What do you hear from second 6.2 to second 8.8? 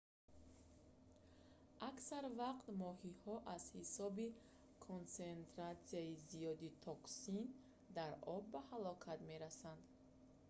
зиёди токсин дар об ба